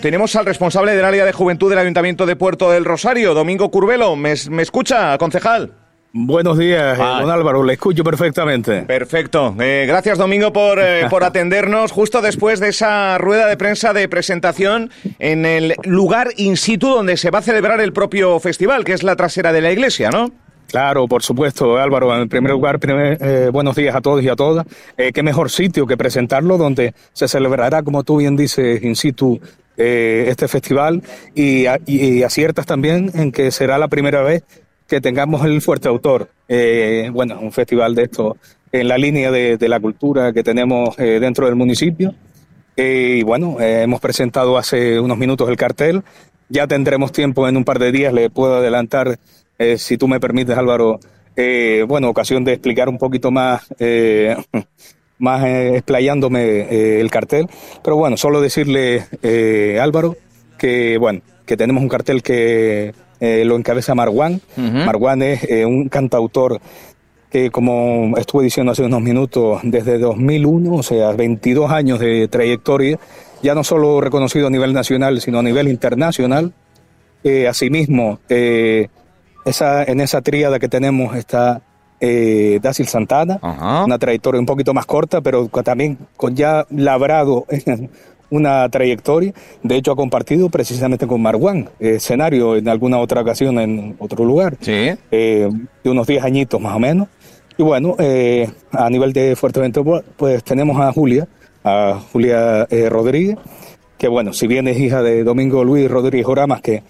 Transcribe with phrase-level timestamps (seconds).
[0.00, 4.16] tenemos al responsable del área de juventud del Ayuntamiento de Puerto del Rosario, Domingo Curvelo.
[4.16, 5.72] ¿Me, me escucha, concejal?
[6.18, 7.18] Buenos días, ah.
[7.20, 8.82] don Álvaro, le escucho perfectamente.
[8.82, 9.54] Perfecto.
[9.60, 14.08] Eh, gracias, Domingo, por, eh, por atendernos justo después de esa rueda de prensa de
[14.08, 18.94] presentación en el lugar in situ donde se va a celebrar el propio festival, que
[18.94, 20.32] es la trasera de la iglesia, ¿no?
[20.68, 22.16] Claro, por supuesto, Álvaro.
[22.16, 24.66] En primer lugar, eh, buenos días a todos y a todas.
[24.96, 29.38] qué mejor sitio que presentarlo donde se celebrará, como tú bien dices, in situ
[29.76, 31.02] este festival
[31.34, 34.42] y, y aciertas también en que será la primera vez
[34.86, 36.30] que tengamos el Fuerte Autor.
[36.48, 38.36] Eh, bueno, un festival de esto
[38.72, 42.14] en la línea de, la cultura que tenemos eh, dentro del municipio.
[42.76, 46.02] Eh, y bueno, hemos presentado hace unos minutos el cartel.
[46.48, 49.18] Ya tendremos tiempo en un par de días, le puedo adelantar,
[49.78, 51.00] si tú me permites, Álvaro,
[51.88, 53.66] bueno, ocasión de explicar un poquito más,
[55.18, 57.48] más explayándome el cartel.
[57.82, 59.06] Pero bueno, solo decirle,
[59.80, 60.16] Álvaro,
[60.58, 64.40] que bueno, que tenemos un cartel que eh, lo encabeza Marwan.
[64.56, 66.60] Marwan es eh, un cantautor
[67.30, 72.98] que, como estuve diciendo hace unos minutos, desde 2001, o sea, 22 años de trayectoria,
[73.42, 76.52] ya no solo reconocido a nivel nacional, sino a nivel internacional.
[77.24, 81.62] Eh, asimismo, esa, en esa tríada que tenemos está
[82.00, 83.38] eh, Dácil Santana,
[83.84, 87.46] una trayectoria un poquito más corta, pero también con ya labrado
[88.30, 89.32] una trayectoria.
[89.62, 94.56] De hecho, ha compartido precisamente con Marwan escenario en alguna otra ocasión en otro lugar.
[94.60, 94.90] Sí.
[95.10, 95.48] Eh,
[95.84, 97.08] de unos 10 añitos más o menos.
[97.58, 101.26] Y bueno, eh, a nivel de Fuerteventura, pues tenemos a Julia,
[101.64, 103.38] a Julia eh, Rodríguez,
[103.96, 106.82] que bueno, si bien es hija de Domingo Luis Rodríguez Oramas, que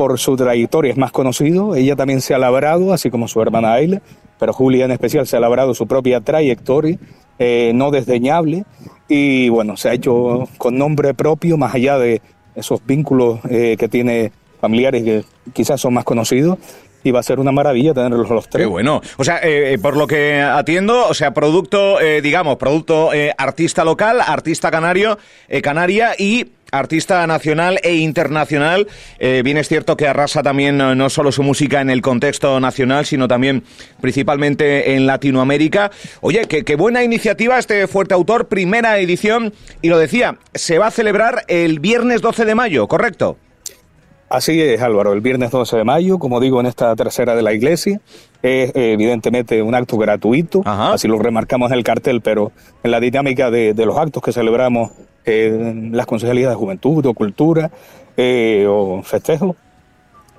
[0.00, 3.74] por su trayectoria es más conocido, ella también se ha labrado, así como su hermana
[3.74, 4.00] Ayla,
[4.38, 6.96] pero Julia en especial se ha labrado su propia trayectoria,
[7.74, 8.64] no desdeñable,
[9.10, 12.22] y bueno, se ha hecho con nombre propio, más allá de
[12.54, 16.56] esos vínculos eh, que tiene familiares que quizás son más conocidos.
[17.02, 18.62] Y va a ser una maravilla tenerlos los tres.
[18.64, 19.00] Qué bueno.
[19.16, 24.20] O sea, eh, eh, por lo que atiendo, o sea, producto, digamos, producto artista local,
[24.20, 25.18] artista canario,
[25.62, 28.86] canaria y artista nacional e internacional.
[29.18, 33.06] Eh, bien es cierto que arrasa también no, solo su música en el contexto nacional,
[33.06, 33.64] sino también
[34.00, 35.90] principalmente en Latinoamérica.
[36.20, 40.90] Oye, qué, buena iniciativa este Fuerte Autor, primera edición, y lo decía, se va a
[40.90, 43.36] celebrar el viernes 12 de mayo, ¿correcto?
[44.28, 47.52] Así es, Álvaro, el viernes 12 de mayo, como digo, en esta tercera de la
[47.52, 48.00] iglesia,
[48.42, 52.52] es evidentemente un acto gratuito, así lo remarcamos en el cartel, pero
[52.84, 54.92] en la dinámica de, de los actos que celebramos
[55.24, 57.70] en las concejalías de juventud o cultura
[58.16, 59.56] eh, o festejo.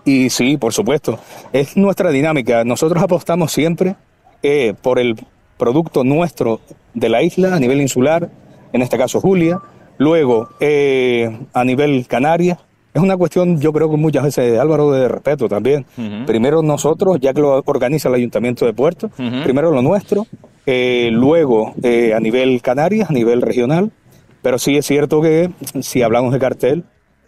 [0.04, 1.20] Y sí, por supuesto,
[1.54, 2.64] es nuestra dinámica.
[2.64, 3.96] Nosotros apostamos siempre
[4.44, 5.16] eh, por el
[5.58, 6.62] producto nuestro
[6.94, 8.30] de la isla a nivel insular,
[8.74, 9.60] en este caso Julia,
[9.98, 12.60] luego eh, a nivel Canarias.
[12.94, 15.86] Es una cuestión, yo creo que muchas veces, Álvaro, de respeto también.
[16.26, 20.28] Primero nosotros, ya que lo organiza el Ayuntamiento de Puerto, primero lo nuestro,
[20.66, 23.92] luego a nivel Canarias, a nivel regional,
[24.42, 26.84] pero sí es cierto que si hablamos de cartel,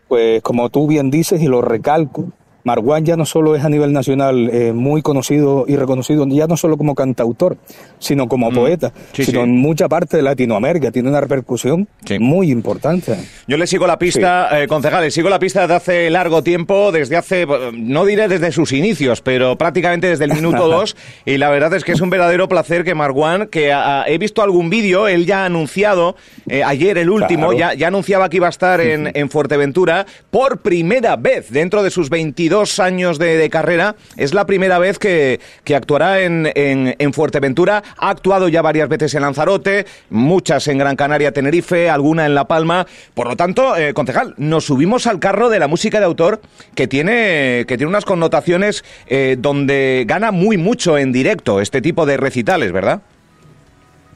[0.07, 2.31] pues como tú bien dices y lo recalco,
[2.63, 6.55] Marwan ya no solo es a nivel nacional eh, muy conocido y reconocido, ya no
[6.55, 7.57] solo como cantautor,
[7.99, 8.53] sino como mm.
[8.53, 10.91] poeta, sino en mucha parte de Latinoamérica.
[10.91, 11.87] Tiene una repercusión
[12.19, 13.17] muy importante.
[13.47, 16.91] Yo le sigo la pista, eh, concejal, le sigo la pista desde hace largo tiempo,
[16.91, 20.95] desde hace, no diré desde sus inicios, pero prácticamente desde el minuto dos.
[21.25, 23.73] y la verdad es que es un verdadero placer que Marwan, que
[24.07, 26.15] he visto algún vídeo, él ya ha anunciado,
[26.47, 30.59] eh, ayer el último, ya, ya anunciaba que iba a estar en, en Fuerteventura por
[30.59, 35.39] primera vez dentro de sus 22 dos años de, carrera, es la primera vez que,
[35.75, 37.81] actuará en, en, Fuerteventura.
[37.97, 42.47] Ha actuado ya varias veces en Lanzarote, muchas en Gran Canaria, Tenerife, alguna en La
[42.47, 42.85] Palma.
[43.15, 46.41] Por lo tanto, eh, concejal, nos subimos al carro de la música de autor
[46.75, 52.05] que tiene, que tiene unas connotaciones eh, donde gana muy mucho en directo este tipo
[52.05, 53.01] de recitales, ¿verdad?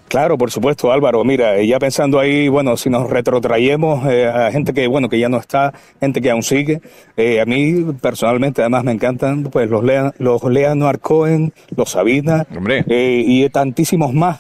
[0.08, 1.24] Claro, por supuesto, Álvaro.
[1.26, 5.28] Mira, ya pensando ahí, bueno, si nos retrotraemos eh, a gente que, bueno, que ya
[5.28, 6.80] no está, gente que aún sigue.
[7.18, 12.48] Eh, a mí, personalmente, además me encantan, pues, los, Lea, los Leonard Cohen, los Sabina,
[12.88, 14.40] eh, y tantísimos más,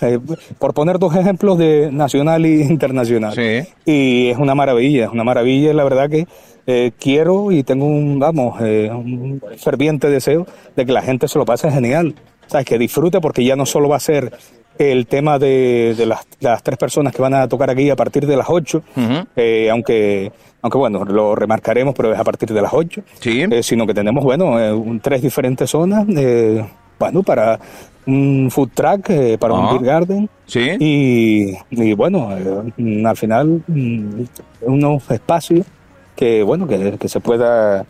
[0.57, 3.33] por poner dos ejemplos de nacional y internacional.
[3.35, 3.67] Sí.
[3.85, 6.27] Y es una maravilla, es una maravilla, la verdad que
[6.99, 11.71] quiero y tengo un, vamos, un ferviente deseo de que la gente se lo pase
[11.71, 12.15] genial.
[12.47, 12.65] ¿Sabes?
[12.65, 14.31] Que disfrute porque ya no solo va a ser
[14.77, 15.95] el tema de,
[16.39, 18.83] las, tres personas que van a tocar aquí a partir de las 8,
[19.35, 20.31] eh, aunque,
[20.61, 24.23] aunque bueno, lo remarcaremos, pero es a partir de las 8, eh, sino que tenemos,
[24.23, 26.05] bueno, eh, tres diferentes zonas,
[26.99, 27.59] bueno, para
[28.05, 30.71] un food truck, para un beer garden, ¿Sí?
[30.79, 34.23] y, y bueno, al final mm,
[34.61, 35.65] unos espacios
[36.15, 37.85] que bueno, que, que se pueda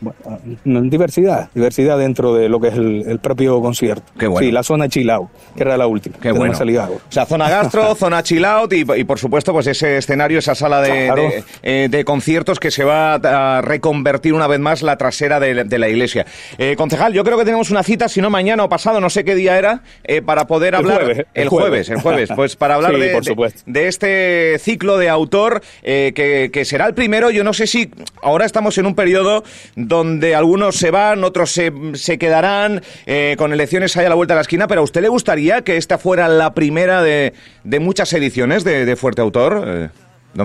[0.00, 4.04] bueno, diversidad, diversidad dentro de lo que es el, propio concierto.
[4.18, 4.46] Qué bueno.
[4.46, 6.16] Sí, la zona chill out, que era la última.
[6.20, 6.54] Qué bueno.
[6.54, 10.80] O sea, zona gastro, zona chill out y, por supuesto pues ese escenario, esa sala
[10.80, 15.78] de, eh, de, conciertos que se va a reconvertir una vez más la trasera de,
[15.78, 16.26] la iglesia.
[16.58, 19.24] Eh, concejal, yo creo que tenemos una cita, si no mañana o pasado, no sé
[19.24, 21.26] qué día era, eh, para poder hablar...
[21.34, 23.20] el, jueves, el jueves, pues para hablar de,
[23.66, 27.90] de, este ciclo de autor que, que será el primero, yo no sé si
[28.22, 29.44] ahora estamos en un periodo
[29.90, 34.34] donde algunos se van, otros se, se quedarán, eh, con elecciones ahí a la vuelta
[34.34, 37.32] de la esquina, pero ¿a usted le gustaría que esta fuera la primera de,
[37.64, 39.64] de muchas ediciones de, Fuerte Autor?
[39.66, 39.88] Eh,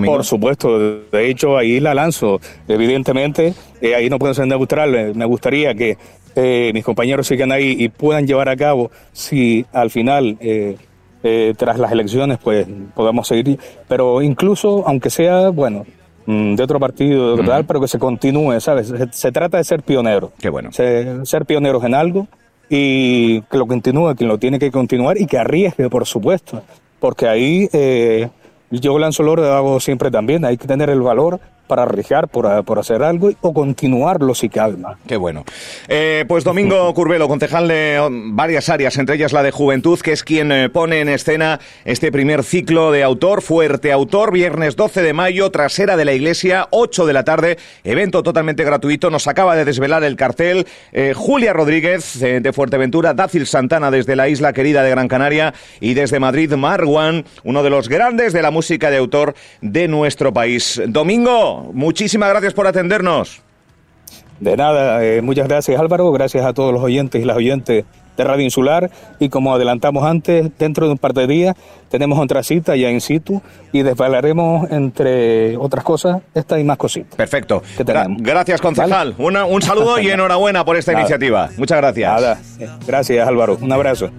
[0.04, 5.24] Por supuesto, de hecho ahí la lanzo, evidentemente, eh, ahí no puedo ser neutral, me
[5.24, 5.96] gustaría que
[6.74, 10.36] mis compañeros sigan ahí y puedan llevar a cabo, si al final...
[11.56, 13.58] tras las elecciones, pues podamos seguir,
[13.88, 15.84] pero incluso, aunque sea, bueno,
[16.26, 18.92] de otro partido, de tal, pero que se continúe, ¿sabes?
[19.12, 20.32] Se, trata de ser pionero.
[20.38, 20.70] Qué bueno.
[20.72, 22.26] ser pioneros en algo
[22.68, 26.62] y que lo continúe, quien lo tiene que continuar y que arriesgue, por supuesto.
[26.98, 28.28] Porque ahí eh,
[28.70, 32.64] yo lanzo el oro hago siempre también, hay que tener el valor para arriesgar por,
[32.64, 34.98] por, hacer algo o continuarlo si calma.
[35.06, 35.44] Qué bueno.
[35.88, 40.22] Eh, pues Domingo Curvelo, concejal de varias áreas, entre ellas la de Juventud, que es
[40.22, 45.12] quien eh, pone en escena este primer ciclo de autor, fuerte autor, viernes 12 de
[45.12, 49.10] mayo, trasera de la iglesia, 8 de la tarde, evento totalmente gratuito.
[49.10, 54.28] Nos acaba de desvelar el cartel eh, Julia Rodríguez de Fuerteventura, Dácil Santana desde la
[54.28, 58.50] isla querida de Gran Canaria y desde Madrid, Marwan, uno de los grandes de la
[58.50, 60.80] música de autor de nuestro país.
[60.86, 63.42] Domingo, muchísimas gracias por atendernos.
[64.40, 67.84] De nada, eh, muchas gracias Álvaro, gracias a todos los oyentes y las oyentes
[68.16, 71.56] de Radio Insular y como adelantamos antes, dentro de un par de días
[71.90, 73.40] tenemos otra cita ya in situ
[73.72, 77.14] y desvelaremos entre otras cosas esta y más cositas.
[77.14, 77.62] Perfecto.
[78.18, 79.14] gracias concejal.
[79.18, 81.50] un saludo y enhorabuena por esta iniciativa.
[81.56, 82.12] Muchas gracias.
[82.12, 82.38] Nada.
[82.86, 83.58] Gracias Álvaro.
[83.60, 84.10] Un abrazo.